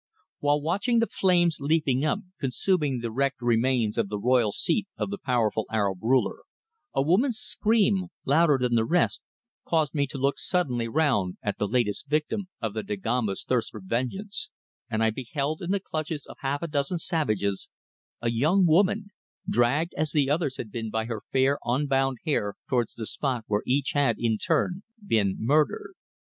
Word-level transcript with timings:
While 0.39 0.61
watching 0.61 0.97
the 0.97 1.05
flames 1.05 1.57
leaping 1.59 2.03
up 2.03 2.21
consuming 2.39 3.01
the 3.01 3.11
wrecked 3.11 3.39
remains 3.39 3.99
of 3.99 4.09
the 4.09 4.17
royal 4.17 4.51
seat 4.51 4.87
of 4.97 5.11
the 5.11 5.19
powerful 5.19 5.67
Arab 5.69 5.99
ruler, 6.01 6.37
a 6.91 7.03
woman's 7.03 7.37
scream, 7.37 8.07
louder 8.25 8.57
than 8.59 8.73
the 8.73 8.83
rest, 8.83 9.21
caused 9.63 9.93
me 9.93 10.07
to 10.07 10.17
look 10.17 10.39
suddenly 10.39 10.87
round 10.87 11.37
at 11.43 11.59
the 11.59 11.67
latest 11.67 12.07
victim 12.09 12.47
of 12.59 12.73
the 12.73 12.81
Dagombas' 12.81 13.43
thirst 13.43 13.69
for 13.69 13.79
vengeance, 13.79 14.49
and 14.89 15.03
I 15.03 15.11
beheld 15.11 15.61
in 15.61 15.69
the 15.69 15.79
clutches 15.79 16.25
of 16.25 16.37
half 16.39 16.63
a 16.63 16.67
dozen 16.67 16.97
savages, 16.97 17.69
a 18.21 18.31
young 18.31 18.65
woman, 18.65 19.09
dragged 19.47 19.93
as 19.93 20.13
the 20.13 20.31
others 20.31 20.57
had 20.57 20.71
been 20.71 20.89
by 20.89 21.05
her 21.05 21.21
fair, 21.31 21.59
unbound 21.63 22.17
hair 22.25 22.55
towards 22.67 22.95
the 22.95 23.05
spot 23.05 23.43
where 23.45 23.61
each 23.67 23.91
had, 23.91 24.15
in 24.17 24.39
turn, 24.39 24.81
been 25.05 25.35
murdered. 25.37 25.93